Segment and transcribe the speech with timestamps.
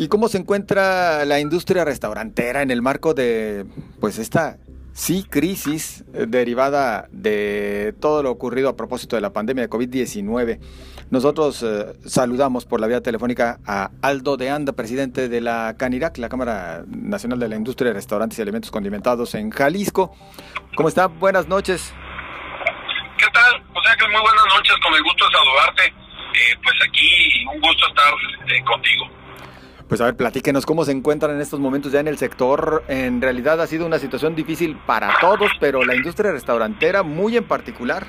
[0.00, 3.66] ¿Y cómo se encuentra la industria restaurantera en el marco de
[4.00, 4.56] pues esta
[4.94, 10.58] sí crisis eh, derivada de todo lo ocurrido a propósito de la pandemia de COVID-19?
[11.10, 16.16] Nosotros eh, saludamos por la vía telefónica a Aldo de Anda, presidente de la CANIRAC,
[16.16, 20.16] la Cámara Nacional de la Industria de Restaurantes y Alimentos Condimentados en Jalisco.
[20.76, 21.08] ¿Cómo está?
[21.08, 21.92] Buenas noches.
[23.18, 23.62] ¿Qué tal?
[23.74, 25.84] José Ángel, muy buenas noches, con el gusto de saludarte.
[25.84, 28.14] Eh, pues aquí un gusto estar
[28.48, 29.19] eh, contigo.
[29.90, 32.84] Pues a ver, platíquenos cómo se encuentran en estos momentos ya en el sector.
[32.86, 37.42] En realidad ha sido una situación difícil para todos, pero la industria restaurantera muy en
[37.42, 38.06] particular.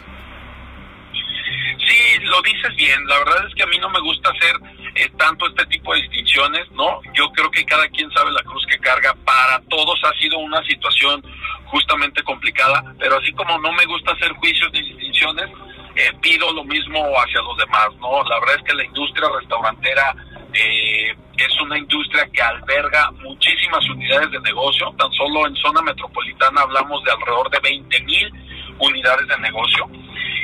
[1.12, 3.04] Sí, lo dices bien.
[3.08, 4.58] La verdad es que a mí no me gusta hacer
[4.94, 7.02] eh, tanto este tipo de distinciones, ¿no?
[7.16, 9.16] Yo creo que cada quien sabe la cruz que carga.
[9.26, 11.24] Para todos ha sido una situación
[11.66, 15.50] justamente complicada, pero así como no me gusta hacer juicios ni distinciones,
[15.96, 18.24] eh, pido lo mismo hacia los demás, ¿no?
[18.26, 20.16] La verdad es que la industria restaurantera
[20.54, 26.62] eh, es una industria que alberga muchísimas unidades de negocio, tan solo en zona metropolitana
[26.62, 28.32] hablamos de alrededor de 20 mil
[28.80, 29.90] unidades de negocio.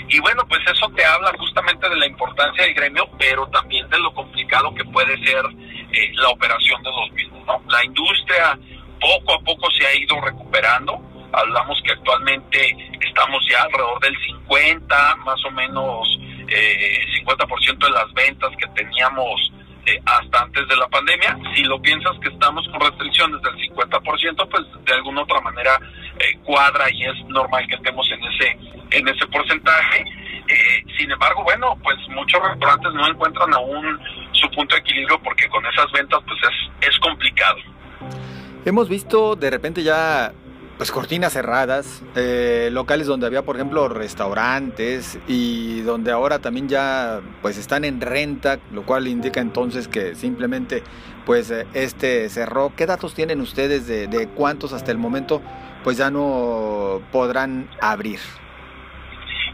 [0.10, 4.00] Y bueno, pues eso te habla justamente de la importancia del gremio, pero también de
[4.00, 5.44] lo complicado que puede ser
[5.92, 7.46] eh, la operación de los mismos.
[7.46, 7.62] ¿no?
[7.70, 8.58] La industria
[9.00, 11.00] poco a poco se ha ido recuperando.
[11.34, 16.08] Hablamos que actualmente estamos ya alrededor del 50, más o menos
[16.48, 19.52] eh, 50% de las ventas que teníamos
[20.06, 21.38] hasta antes de la pandemia.
[21.56, 25.80] Si lo piensas que estamos con restricciones del 50%, pues de alguna otra manera
[26.20, 28.58] eh, cuadra y es normal que estemos en ese
[28.92, 30.06] en ese porcentaje.
[30.48, 34.00] Eh, sin embargo, bueno, pues muchos restaurantes no encuentran aún
[34.32, 37.58] su punto de equilibrio porque con esas ventas pues es, es complicado.
[38.66, 40.32] Hemos visto de repente ya
[40.78, 47.22] pues cortinas cerradas, eh, locales donde había, por ejemplo, restaurantes y donde ahora también ya
[47.42, 50.84] pues están en renta, lo cual indica entonces que simplemente
[51.26, 52.74] pues eh, este cerró.
[52.76, 55.42] ¿Qué datos tienen ustedes de, cuántos hasta el momento
[55.84, 58.20] pues ya no podrán abrir?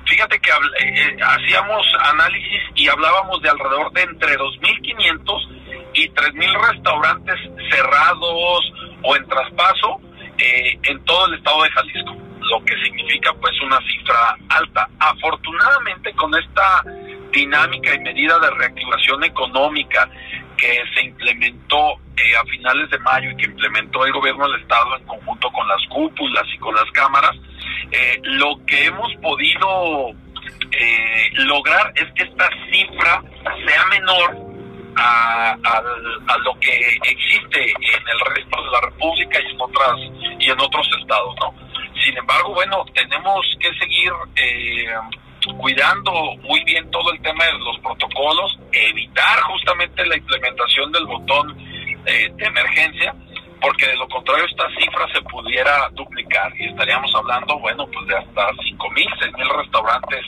[0.06, 7.36] Fíjate que eh, hacíamos análisis y hablábamos de alrededor de entre 2.500 y 3.000 restaurantes
[7.72, 10.02] cerrados o en traspaso
[10.38, 14.90] eh, en todo el estado de Jalisco, lo que significa pues una cifra alta.
[15.00, 16.84] Afortunadamente con esta
[17.32, 20.10] dinámica y medida de reactivación económica
[20.58, 24.96] que se implementó eh, a finales de mayo y que implementó el gobierno del estado
[24.98, 27.36] en conjunto con las cúpulas y con las cámaras,
[27.92, 30.12] eh, lo que hemos podido
[30.72, 33.24] eh, lograr es que esta cifra
[33.66, 34.53] sea menor
[34.96, 36.72] a, a, lo que
[37.04, 40.00] existe en el resto de la República y en otras
[40.40, 41.54] y en otros estados, ¿no?
[42.04, 44.88] Sin embargo, bueno, tenemos que seguir eh,
[45.58, 46.12] cuidando
[46.42, 51.56] muy bien todo el tema de los protocolos, evitar justamente la implementación del botón
[52.06, 53.14] eh, de emergencia,
[53.62, 58.18] porque de lo contrario esta cifra se pudiera duplicar y estaríamos hablando, bueno, pues de
[58.18, 60.26] hasta 5.000, 6.000 restaurantes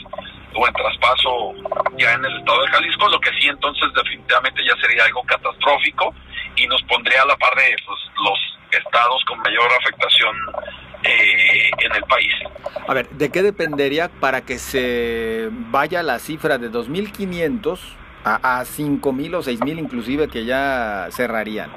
[0.56, 1.54] o en traspaso
[1.98, 6.14] ya en el estado de Jalisco, lo que sí entonces definitivamente ya sería algo catastrófico
[6.56, 10.36] y nos pondría a la par de pues, los estados con mayor afectación
[11.02, 12.32] eh, en el país.
[12.88, 17.78] A ver, ¿de qué dependería para que se vaya la cifra de 2.500
[18.24, 21.70] a, a 5.000 o 6.000 inclusive que ya cerrarían?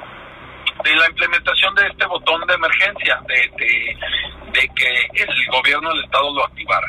[0.84, 3.98] De la implementación de este botón de emergencia, de, de,
[4.54, 6.88] de que el gobierno del estado lo activara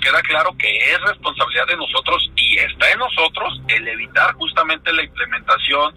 [0.00, 5.02] queda claro que es responsabilidad de nosotros y está en nosotros el evitar justamente la
[5.02, 5.94] implementación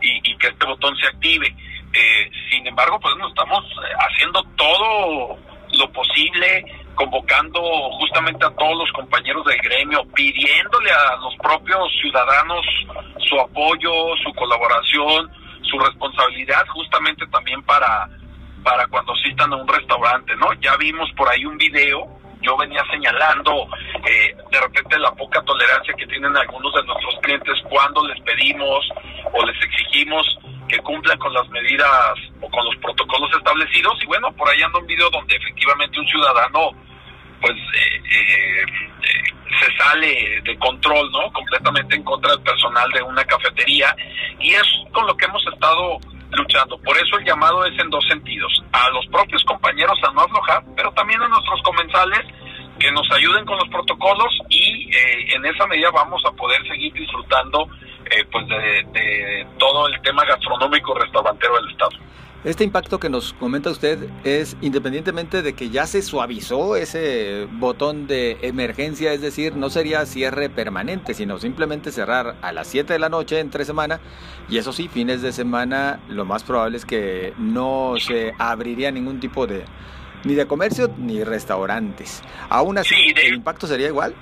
[0.00, 1.46] y, que este botón se active.
[1.92, 5.38] Eh, sin embargo, pues nos estamos eh, haciendo todo
[5.72, 6.64] lo posible,
[6.94, 7.60] convocando
[7.98, 12.64] justamente a todos los compañeros del gremio, pidiéndole a los propios ciudadanos
[13.28, 13.92] su apoyo,
[14.22, 15.30] su colaboración,
[15.62, 18.08] su responsabilidad justamente también para
[18.62, 20.52] para cuando asistan a un restaurante, ¿no?
[20.54, 22.15] Ya vimos por ahí un video
[22.46, 23.66] yo venía señalando
[24.06, 28.88] eh, de repente la poca tolerancia que tienen algunos de nuestros clientes cuando les pedimos
[29.32, 30.24] o les exigimos
[30.68, 34.78] que cumplan con las medidas o con los protocolos establecidos y bueno, por ahí anda
[34.78, 36.70] un video donde efectivamente un ciudadano
[37.40, 41.32] pues eh, eh, eh, se sale de control, ¿no?
[41.32, 43.94] Completamente en contra del personal de una cafetería
[44.38, 45.98] y es con lo que hemos estado
[46.30, 46.78] luchando.
[46.78, 48.62] Por eso el llamado es en dos sentidos.
[48.72, 50.62] A los propios compañeros a no aflojar,
[52.86, 56.92] que nos ayuden con los protocolos y eh, en esa medida vamos a poder seguir
[56.92, 57.68] disfrutando
[58.04, 61.90] eh, pues de, de, todo el tema gastronómico restaurantero del Estado.
[62.44, 68.06] Este impacto que nos comenta usted es independientemente de que ya se suavizó ese botón
[68.06, 72.98] de emergencia, es decir, no sería cierre permanente, sino simplemente cerrar a las 7 de
[73.00, 73.98] la noche entre semana
[74.48, 79.18] y eso sí, fines de semana lo más probable es que no se abriría ningún
[79.18, 79.64] tipo de
[80.26, 82.22] ni de comercio ni restaurantes.
[82.50, 84.14] Aún así, ¿el impacto sería igual?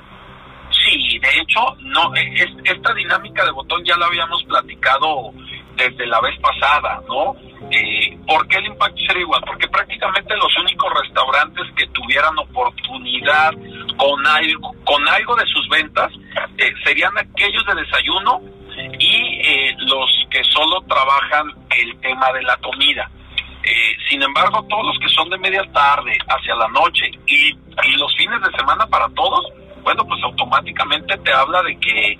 [0.70, 5.32] Sí, de hecho, no, esta dinámica de botón ya la habíamos platicado
[5.76, 7.34] desde la vez pasada, ¿no?
[7.70, 9.42] Eh, ¿Por qué el impacto sería igual?
[9.46, 13.52] Porque prácticamente los únicos restaurantes que tuvieran oportunidad
[13.96, 16.12] con algo, con algo de sus ventas
[16.58, 18.42] eh, serían aquellos de desayuno
[18.98, 23.10] y eh, los que solo trabajan el tema de la comida.
[23.64, 27.96] Eh, sin embargo, todos los que son de media tarde hacia la noche y, y
[27.96, 29.46] los fines de semana para todos,
[29.84, 32.18] bueno, pues automáticamente te habla de que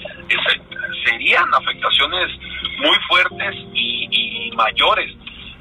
[1.04, 2.30] serían afectaciones
[2.78, 5.10] muy fuertes y, mayores.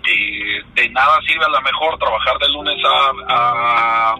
[0.05, 4.15] Eh, de nada sirve a lo mejor trabajar de lunes a,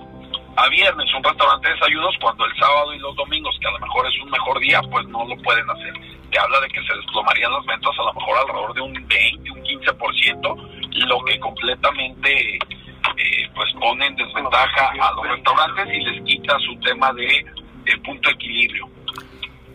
[0.56, 3.80] a, viernes un restaurante de desayunos cuando el sábado y los domingos, que a lo
[3.80, 5.94] mejor es un mejor día, pues no lo pueden hacer.
[6.31, 9.51] Te habla de que se desplomarían las ventas a lo mejor alrededor de un 20,
[9.51, 16.23] un 15%, lo que completamente eh, pues pone en desventaja a los restaurantes y les
[16.23, 17.45] quita su tema de
[17.85, 18.87] el punto de equilibrio.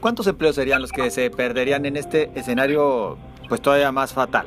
[0.01, 3.19] ¿Cuántos empleos serían los que se perderían en este escenario
[3.49, 4.47] pues todavía más fatal?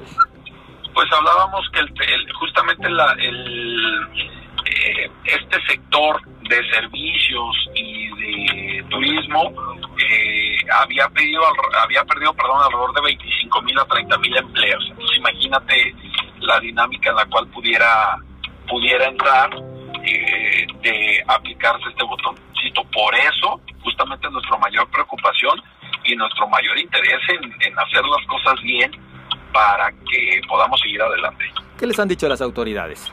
[0.94, 4.08] Pues hablábamos que el, justamente la, el,
[4.66, 9.54] eh, este sector de servicios y de turismo
[9.98, 11.42] eh, había pedido
[11.84, 15.96] había perdido perdón alrededor de 25 mil a 30 mil empleos entonces imagínate
[16.40, 18.18] la dinámica en la cual pudiera
[18.68, 19.50] pudiera entrar
[20.04, 22.36] eh, de aplicarse este botón
[22.94, 25.62] por eso, justamente nuestra mayor preocupación
[26.04, 28.92] y nuestro mayor interés en, hacer las cosas bien
[29.54, 31.46] para que podamos seguir adelante.
[31.78, 33.12] ¿Qué les han dicho las autoridades?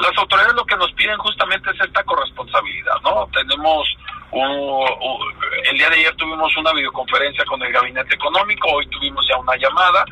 [0.00, 3.28] Las autoridades lo que nos piden justamente es esta corresponsabilidad, ¿no?
[3.32, 3.86] Tenemos
[4.32, 9.56] el día de ayer tuvimos una videoconferencia con el gabinete económico, hoy tuvimos ya una
[9.56, 10.04] llamada,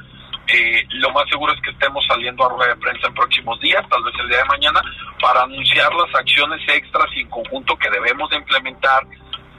[0.47, 3.83] eh, lo más seguro es que estemos saliendo a rueda de prensa en próximos días,
[3.89, 4.83] tal vez el día de mañana,
[5.21, 9.07] para anunciar las acciones extras y en conjunto que debemos de implementar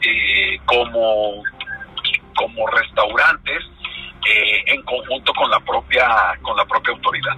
[0.02, 1.44] eh, como,
[2.36, 3.64] como restaurantes
[4.28, 7.38] eh, en conjunto con la propia con la propia autoridad.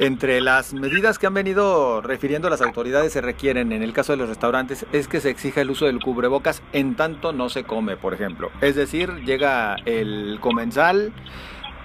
[0.00, 4.18] Entre las medidas que han venido refiriendo las autoridades se requieren en el caso de
[4.18, 7.96] los restaurantes es que se exija el uso del cubrebocas en tanto no se come,
[7.96, 8.52] por ejemplo.
[8.60, 11.12] Es decir, llega el comensal,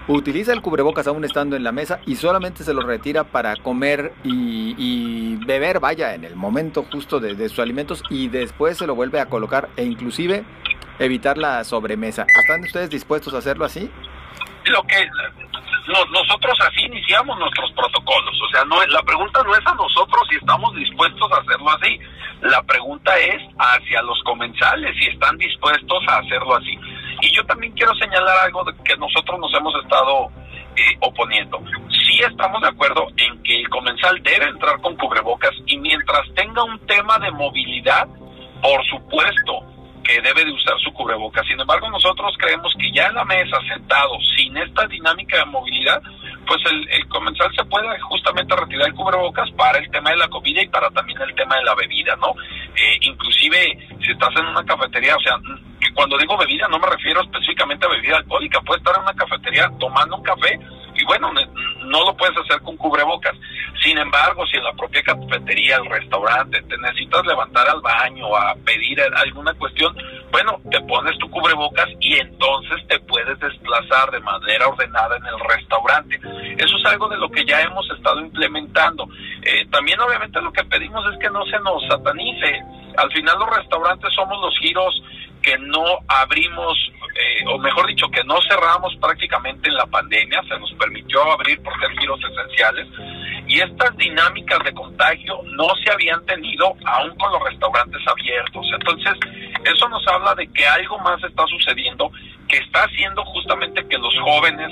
[0.07, 4.13] utiliza el cubrebocas aún estando en la mesa y solamente se lo retira para comer
[4.24, 9.21] y, beber, vaya, en el momento justo de, sus alimentos y después se lo vuelve
[9.21, 10.44] a colocar e inclusive
[11.00, 12.27] evitar la sobremesa.
[12.44, 13.89] ¿Están ustedes dispuestos a hacerlo así?
[14.65, 14.95] Lo que
[15.88, 20.38] nosotros así iniciamos nuestros protocolos, o sea, no la pregunta no es a nosotros si
[20.38, 22.00] estamos dispuestos a hacerlo así.
[22.41, 26.77] La pregunta es hacia los comensales si están dispuestos a hacerlo así.
[27.21, 30.30] Y yo también quiero señalar algo de que nosotros nos hemos estado
[30.75, 31.59] eh, oponiendo.
[31.89, 36.63] Sí estamos de acuerdo en que el comensal debe entrar con cubrebocas y mientras tenga
[36.63, 38.07] un tema de movilidad,
[38.62, 39.73] por supuesto
[40.03, 41.45] que debe de usar su cubrebocas.
[41.47, 46.01] Sin embargo, nosotros creemos que ya en la mesa, sentado, sin esta dinámica de movilidad,
[46.45, 50.61] pues el, comensal se puede justamente retirar el cubrebocas para el tema de la comida
[50.61, 52.35] y para también el tema de la bebida, ¿no?
[52.75, 55.38] Eh, inclusive, si estás en una cafetería, o sea,
[55.93, 59.69] cuando digo bebida no me refiero específicamente a bebida alcohólica, puedes estar en una cafetería
[59.79, 60.60] tomando un café
[60.95, 61.31] y bueno,
[61.86, 63.34] no lo puedes hacer con cubrebocas.
[63.82, 68.56] Sin embargo, si en la propia cafetería, el restaurante, te necesitas levantar al baño a
[68.66, 69.96] pedir alguna cuestión,
[70.32, 75.40] bueno, te pones tu cubrebocas y entonces te puedes desplazar de manera ordenada en el
[75.48, 76.20] restaurante.
[76.58, 79.08] Eso es algo de lo que ya hemos estado implementando.
[79.42, 82.62] Eh, también obviamente lo que pedimos es que no se nos satanice.
[82.98, 85.02] Al final los restaurantes somos los giros
[85.43, 86.73] que no abrimos,
[87.15, 91.62] eh, o mejor dicho, que no cerramos prácticamente en la pandemia, se nos permitió abrir
[91.62, 92.88] por ser esenciales,
[93.47, 98.65] y estas dinámicas de contagio no se habían tenido aún con los restaurantes abiertos.
[98.73, 99.13] Entonces,
[99.65, 102.09] eso nos habla de que algo más está sucediendo
[102.47, 104.71] que está haciendo justamente que los jóvenes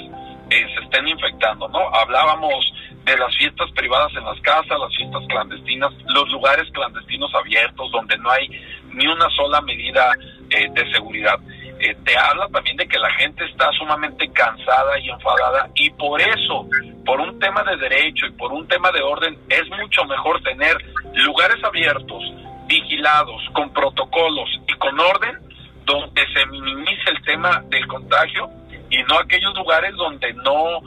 [0.50, 1.80] eh, se estén infectando, ¿no?
[1.96, 2.74] Hablábamos
[3.06, 8.18] de las fiestas privadas en las casas, las fiestas clandestinas, los lugares clandestinos abiertos donde
[8.18, 8.50] no hay
[8.94, 10.14] ni una sola medida
[10.52, 11.40] eh, de seguridad.
[11.80, 16.22] Eh, te habla también de que la gente está sumamente cansada y enfadada y por
[16.22, 16.68] eso,
[17.06, 20.78] por un tema de derecho y por un tema de orden, es mucho mejor tener
[21.14, 22.24] lugares abiertos,
[22.68, 25.40] vigilados, con protocolos y con orden,
[25.86, 28.50] donde se minimice el tema del contagio
[28.90, 30.82] y no aquellos lugares donde no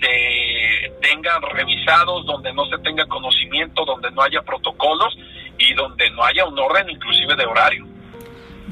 [0.00, 5.14] se tengan revisados, donde no se tenga conocimiento, donde no haya protocolos
[5.58, 7.91] y donde no haya un orden inclusive de horario.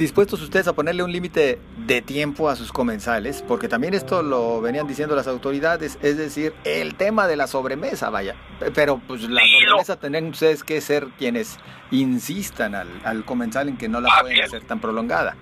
[0.01, 3.45] ¿Dispuestos ustedes a ponerle un límite de tiempo a sus comensales?
[3.47, 8.09] Porque también esto lo venían diciendo las autoridades, es decir, el tema de la sobremesa,
[8.09, 8.35] vaya.
[8.75, 11.59] Pero pues la sobremesa tendrían ustedes que ser quienes
[11.91, 15.37] insistan al, al comensal en que no la pueden hacer tan prolongada.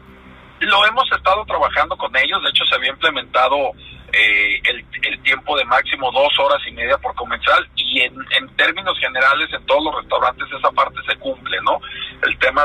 [0.58, 3.70] Lo hemos estado trabajando con ellos, de hecho se había implementado
[4.12, 8.48] eh, el, el, tiempo de máximo dos horas y media por comensal y en, en,
[8.56, 11.37] términos generales en todos los restaurantes esa parte se cumple, ¿no?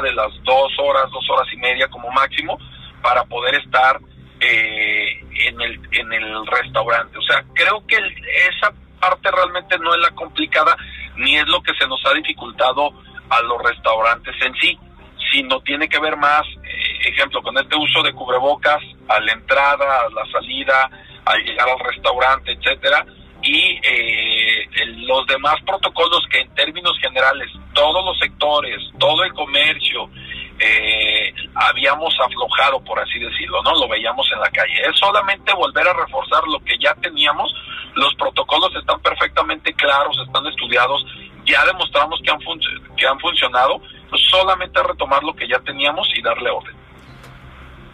[0.02, 2.58] De las dos horas, dos horas y media como máximo
[3.02, 4.00] para poder estar
[4.40, 7.18] eh, en, el, en el restaurante.
[7.18, 10.76] O sea, creo que esa parte realmente no es la complicada
[11.18, 12.92] ni es lo que se nos ha dificultado
[13.30, 14.78] a los restaurantes en sí,
[15.32, 20.02] sino tiene que ver más, eh, ejemplo, con este uso de cubrebocas a la entrada,
[20.02, 20.90] a la salida,
[21.26, 23.06] al llegar al restaurante, etcétera,
[23.44, 24.68] y eh,
[25.06, 30.10] los demás protocolos que en términos generales todos los sectores, todo el comercio,
[30.60, 33.76] eh, habíamos aflojado, por así decirlo, ¿no?
[33.76, 34.74] Lo veíamos en la calle.
[34.90, 37.54] Es solamente volver a reforzar lo que ya teníamos.
[37.96, 41.06] Los protocolos están perfectamente claros, están estudiados,
[41.46, 42.40] ya demostramos que han,
[42.96, 43.82] que han funcionado.
[44.10, 46.76] Pues solamente retomar lo que ya teníamos y darle orden.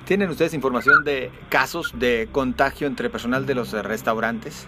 [0.06, 4.68] ¿Tienen ustedes información de casos de contagio entre personal de los restaurantes?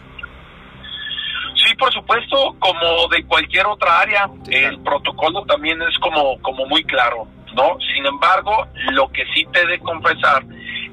[1.82, 7.28] Por supuesto, como de cualquier otra área, el protocolo también es como, como muy claro,
[7.56, 7.76] ¿no?
[7.96, 10.44] Sin embargo, lo que sí te he de confesar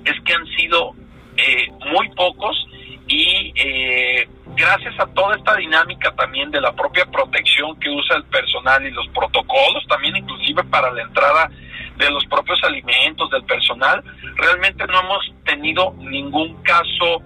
[0.06, 0.94] es que han sido
[1.36, 2.56] eh, muy pocos
[3.06, 4.26] y eh,
[4.56, 8.90] gracias a toda esta dinámica también de la propia protección que usa el personal y
[8.90, 11.50] los protocolos, también inclusive para la entrada
[11.98, 14.02] de los propios alimentos, del personal,
[14.36, 17.20] realmente no hemos tenido ningún caso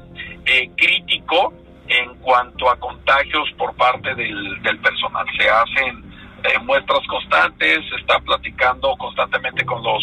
[0.46, 1.61] eh, crítico
[2.00, 5.26] en cuanto a contagios por parte del, del personal.
[5.38, 6.12] Se hacen
[6.44, 10.02] eh, muestras constantes, se está platicando constantemente con los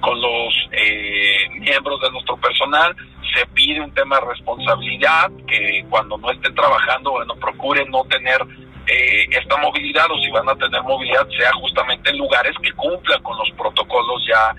[0.00, 2.94] con los eh, miembros de nuestro personal,
[3.34, 8.40] se pide un tema de responsabilidad, que cuando no estén trabajando, bueno, procuren no tener
[8.86, 13.20] eh, esta movilidad o si van a tener movilidad sea justamente en lugares que cumplan
[13.22, 14.54] con los protocolos ya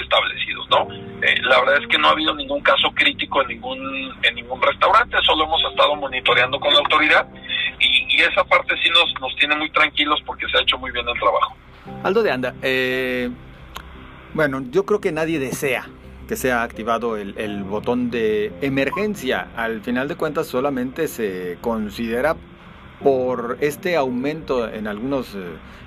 [0.00, 0.88] establecidos, ¿no?
[1.22, 4.60] Eh, la verdad es que no ha habido ningún caso crítico en ningún en ningún
[4.60, 7.26] restaurante, solo hemos estado monitoreando con la autoridad
[7.80, 11.06] y, esa parte sí nos, nos tiene muy tranquilos porque se ha hecho muy bien
[11.06, 11.56] el trabajo.
[12.04, 13.28] Aldo de Anda, eh,
[14.32, 15.86] bueno, yo creo que nadie desea
[16.26, 19.48] que sea activado el, botón de emergencia.
[19.56, 22.36] Al final de cuentas solamente se considera
[23.04, 25.40] por este aumento en algunos eh,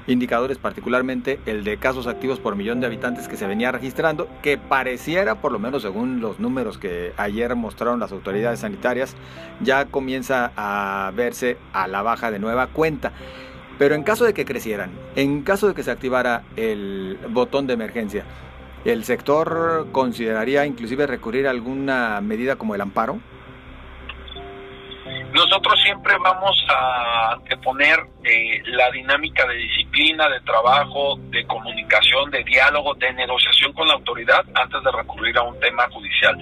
[0.05, 4.59] indicadores, particularmente el de casos activos por millón de habitantes que se venía registrando, que
[4.59, 9.15] pareciera, por lo menos según los números que ayer mostraron las autoridades sanitarias,
[9.61, 13.11] ya comienza a verse a la baja de nueva cuenta.
[13.79, 17.73] Pero en caso de que crecieran, en caso de que se activara el botón de
[17.73, 18.25] emergencia,
[18.85, 23.19] ¿el sector consideraría inclusive recurrir a alguna medida como el amparo?
[25.37, 32.43] Nosotros siempre vamos a poner eh, la dinámica de disciplina, de trabajo, de comunicación, de
[32.43, 36.35] diálogo, de negociación con la autoridad antes de recurrir a un tema judicial.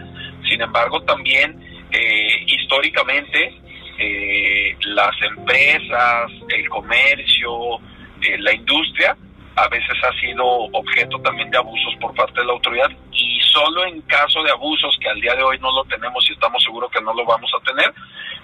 [0.47, 1.59] Sin embargo, también
[1.91, 3.59] eh, históricamente
[3.99, 7.75] eh, las empresas, el comercio,
[8.21, 9.17] eh, la industria
[9.55, 13.85] a veces ha sido objeto también de abusos por parte de la autoridad y solo
[13.85, 16.91] en caso de abusos que al día de hoy no lo tenemos y estamos seguros
[16.91, 17.93] que no lo vamos a tener,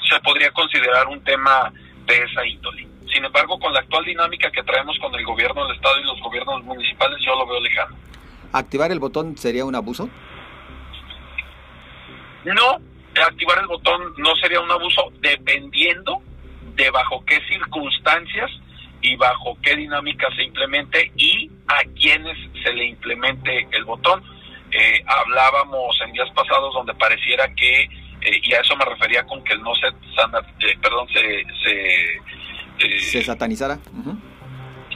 [0.10, 1.72] se podría considerar un tema
[2.06, 2.88] de esa índole.
[3.14, 6.20] Sin embargo, con la actual dinámica que traemos con el gobierno del Estado y los
[6.22, 7.96] gobiernos municipales, yo lo veo lejano.
[8.54, 10.10] ¿Activar el botón sería un abuso?
[12.46, 12.78] No,
[13.22, 16.22] activar el botón no sería un abuso dependiendo
[16.76, 18.50] de bajo qué circunstancias
[19.02, 24.24] y bajo qué dinámica se implemente y a quienes se le implemente el botón.
[24.72, 29.44] Eh, hablábamos en días pasados donde pareciera que, eh, y a eso me refería con
[29.44, 31.44] que no se, eh, perdón, se...
[32.80, 33.78] Se, se satanizara.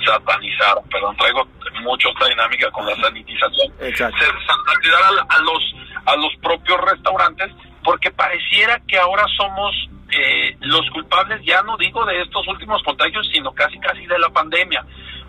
[0.06, 1.48] Satanizara, perdón, traigo
[1.84, 3.74] mucho esta dinámica con la sanitización.
[3.82, 4.18] Exacto.
[4.18, 7.52] Se satanizara a, a los, a los propios restaurantes
[7.84, 13.28] porque pareciera que ahora somos eh, los culpables, ya no digo de estos últimos contagios,
[13.34, 14.86] sino casi casi de la pandemia,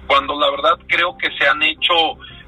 [0.07, 1.95] cuando la verdad creo que se han hecho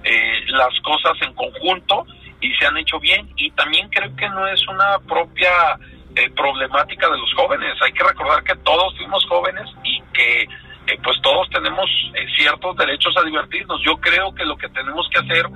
[0.04, 2.06] eh, las cosas en conjunto
[2.40, 3.28] y se han hecho bien.
[3.36, 5.78] Y también creo que no es una propia
[6.14, 10.42] eh, problemática de los jóvenes, hay que recordar que todos fuimos jóvenes y que
[10.88, 15.06] eh, pues todos tenemos eh, ciertos derechos a divertirnos, yo creo que lo que tenemos
[15.12, 15.46] que hacer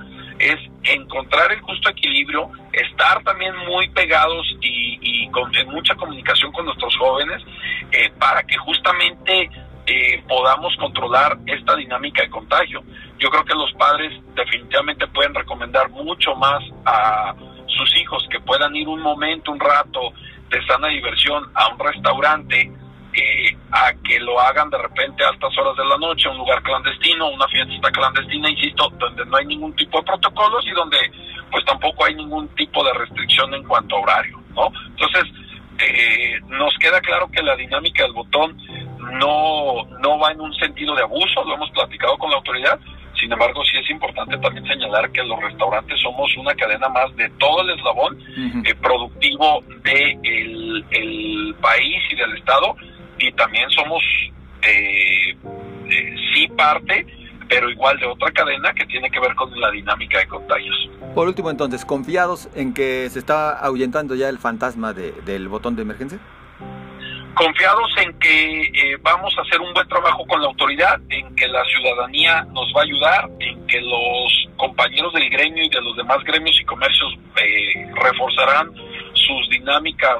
[0.51, 6.65] es encontrar el justo equilibrio, estar también muy pegados y, con, en mucha comunicación con
[6.65, 7.41] nuestros jóvenes
[7.91, 9.49] eh, para que justamente
[9.85, 12.83] eh, podamos controlar esta dinámica de contagio.
[13.19, 17.33] Yo creo que los padres definitivamente pueden recomendar mucho más a
[17.67, 20.13] sus hijos que puedan ir un momento, un rato
[20.49, 22.71] de sana diversión a un restaurante
[23.13, 26.61] eh, a que lo hagan de repente a altas horas de la noche, un lugar
[26.63, 30.97] clandestino, una fiesta clandestina, insisto, donde no hay ningún tipo de protocolos y donde
[31.51, 34.71] pues tampoco hay ningún tipo de restricción en cuanto a horario, ¿no?
[34.87, 35.23] Entonces,
[35.79, 38.57] eh, nos queda claro que la dinámica del botón
[39.19, 42.79] no, no va en un sentido de abuso, lo hemos platicado con la autoridad,
[43.19, 47.29] sin embargo, sí es importante también señalar que los restaurantes somos una cadena más de
[47.39, 48.19] todo el eslabón
[48.65, 52.75] eh, productivo del el país y del Estado
[53.23, 54.03] y también somos
[54.61, 55.35] eh,
[55.89, 57.05] eh, sí parte,
[57.47, 60.89] pero igual de otra cadena que tiene que ver con la dinámica de contagios.
[61.15, 65.75] Por último, entonces, ¿confiados en que se está ahuyentando ya el fantasma de, del botón
[65.75, 66.19] de emergencia?
[67.35, 71.47] confiados en que eh, vamos a hacer un buen trabajo con la autoridad, en que
[71.47, 75.97] la ciudadanía nos va a ayudar, en que los compañeros del gremio y de los
[75.97, 77.11] demás gremios y comercios
[77.41, 78.71] eh, reforzarán
[79.13, 80.19] sus dinámicas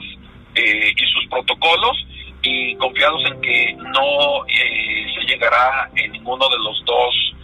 [0.55, 1.97] y sus protocolos
[2.43, 7.35] y confiados en que no se llegará en ninguno de los dos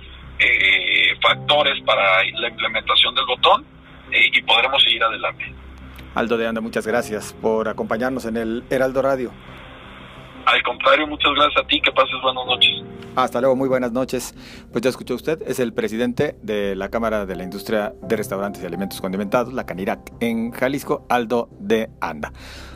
[1.22, 3.66] factores para la implementación del botón
[4.12, 5.54] y podremos seguir adelante.
[6.16, 9.32] Aldo de Anda, muchas gracias por acompañarnos en el Heraldo Radio.
[10.46, 12.72] Al contrario, muchas gracias a ti, que pases buenas noches.
[13.16, 14.34] Hasta luego, muy buenas noches.
[14.72, 18.64] Pues ya escuchó usted, es el presidente de la Cámara de la Industria de Restaurantes
[18.64, 22.32] y Alimentos Condimentados, la Canirac, en Jalisco, Aldo de Anda.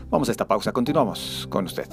[0.10, 1.88] Vamos a esta pausa, continuamos con usted.